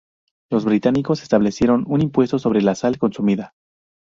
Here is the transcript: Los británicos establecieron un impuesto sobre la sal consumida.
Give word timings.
Los 0.49 0.65
británicos 0.65 1.21
establecieron 1.21 1.83
un 1.87 2.01
impuesto 2.01 2.39
sobre 2.39 2.63
la 2.63 2.73
sal 2.73 2.97
consumida. 2.97 3.53